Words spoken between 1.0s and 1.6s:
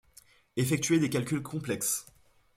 calculs